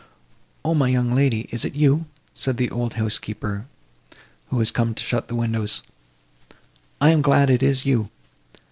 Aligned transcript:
"O 0.65 0.73
my 0.73 0.87
young 0.89 1.11
lady, 1.13 1.41
is 1.51 1.63
it 1.63 1.75
you?" 1.75 2.07
said 2.33 2.57
the 2.57 2.71
old 2.71 2.95
housekeeper, 2.95 3.67
who 4.47 4.55
was 4.55 4.71
come 4.71 4.95
to 4.95 5.03
shut 5.03 5.27
the 5.27 5.35
windows, 5.35 5.83
"I 6.99 7.11
am 7.11 7.21
glad 7.21 7.51
it 7.51 7.61
is 7.61 7.85
you." 7.85 8.09